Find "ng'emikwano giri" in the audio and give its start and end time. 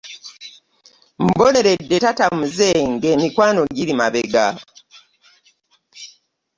2.93-3.93